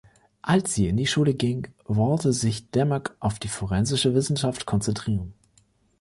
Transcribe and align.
Als 0.41 0.73
sie 0.73 0.87
in 0.87 0.97
die 0.97 1.05
Schule 1.05 1.35
ging, 1.35 1.67
wollte 1.85 2.33
sich 2.33 2.71
Dimmock 2.71 3.15
auf 3.19 3.35
forensische 3.47 4.15
Wissenschaft 4.15 4.65
konzentrieren. 4.65 5.35